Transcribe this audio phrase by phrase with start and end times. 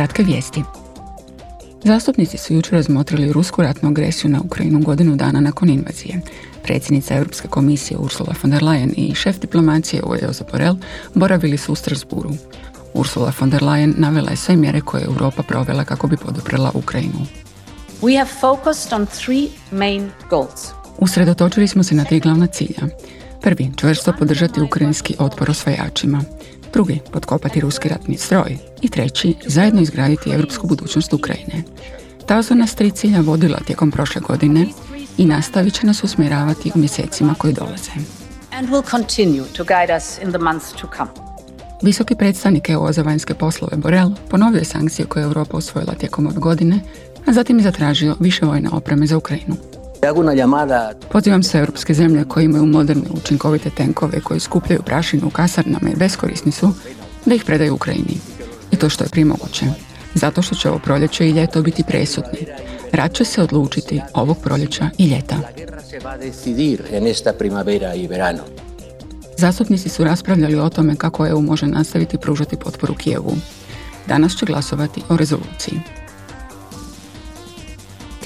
[0.00, 0.62] Kratke vijesti.
[1.84, 6.20] Zastupnici su jučer razmotrili rusku ratnu agresiju na Ukrajinu godinu dana nakon invazije.
[6.62, 10.76] Predsjednica Europske komisije Ursula von der Leyen i šef diplomacije UE Josep Borrell
[11.14, 12.30] boravili su u Strasburu.
[12.94, 16.70] Ursula von der Leyen navela je sve mjere koje je Europa provela kako bi poduprela
[16.74, 17.26] Ukrajinu.
[18.02, 20.66] We have focused on three main goals.
[20.98, 22.88] Usredotočili smo se na tri glavna cilja.
[23.40, 26.22] Prvi, čvrsto podržati ukrajinski otpor osvajačima.
[26.72, 28.56] Drugi, potkopati ruski ratni stroj.
[28.82, 31.62] I treći, zajedno izgraditi europsku budućnost Ukrajine.
[32.26, 34.66] Ta su nas tri cilja vodila tijekom prošle godine
[35.18, 37.90] i nastavit će nas usmjeravati u mjesecima koji dolaze.
[38.52, 41.10] And will continue to guide us in the months to come.
[41.82, 46.26] Visoki predstavnik EU za vanjske poslove Borel ponovio je sankcije koje je Europa usvojila tijekom
[46.26, 46.80] ove godine,
[47.26, 49.56] a zatim je zatražio više vojne opreme za Ukrajinu.
[51.12, 55.96] Pozivam se europske zemlje koje imaju moderne učinkovite tenkove koji skupljaju prašinu u kasarnama i
[55.96, 56.72] beskorisni su,
[57.26, 58.18] da ih predaju Ukrajini.
[58.70, 59.66] I to što je prije moguće.
[60.14, 62.46] Zato što će ovo proljeće i ljeto biti presudni.
[62.92, 65.36] Rat će se odlučiti ovog proljeća i ljeta.
[69.38, 73.32] Zastupnici su raspravljali o tome kako EU može nastaviti pružati potporu Kijevu.
[74.06, 75.80] Danas će glasovati o rezoluciji.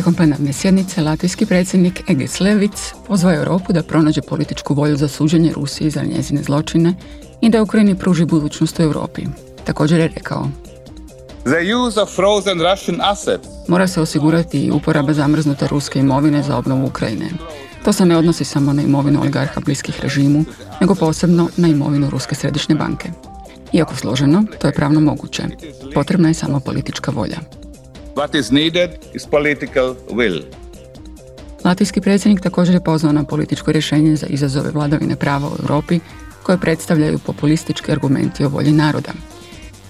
[0.00, 5.52] Tijekom plenarne sjednice latvijski predsjednik Egis Levic pozvao Europu da pronađe političku volju za suđenje
[5.52, 6.94] Rusiji za njezine zločine
[7.40, 9.22] i da Ukrajini pruži budućnost u Europi.
[9.64, 10.48] Također je rekao
[11.42, 13.48] The use of frozen Russian assets.
[13.68, 17.30] Mora se osigurati i uporaba zamrznute ruske imovine za obnovu Ukrajine.
[17.84, 20.44] To se ne odnosi samo na imovinu oligarha bliskih režimu,
[20.80, 23.10] nego posebno na imovinu Ruske središnje banke.
[23.72, 25.42] Iako složeno, to je pravno moguće.
[25.94, 27.59] Potrebna je samo politička volja.
[28.20, 30.42] What is needed is political will.
[31.64, 36.00] Latvijski predsjednik također je pozvao na političko rješenje za izazove vladavine prava u Europi
[36.42, 39.12] koje predstavljaju populistički argumenti o volji naroda.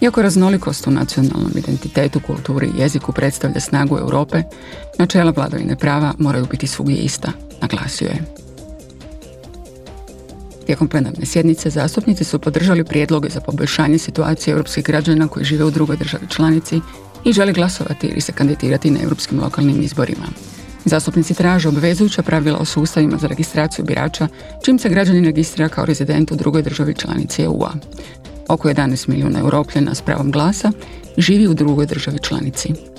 [0.00, 4.42] Iako raznolikost u nacionalnom identitetu, kulturi i jeziku predstavlja snagu Europe,
[4.98, 8.22] načela vladavine prava moraju biti svugdje ista, naglasio je.
[10.66, 15.71] Tijekom plenarne sjednice zastupnici su podržali prijedloge za poboljšanje situacije europskih građana koji žive u
[15.71, 16.81] drugoj državi članici
[17.25, 20.26] i žele glasovati ili se kandidirati na europskim lokalnim izborima.
[20.84, 24.28] Zastupnici traže obvezujuća pravila o sustavima za registraciju birača,
[24.64, 27.72] čim se građanin registrira kao rezident u drugoj državi članici EU-a.
[28.48, 30.72] Oko 11 milijuna europljena s pravom glasa
[31.16, 32.90] živi u drugoj državi članici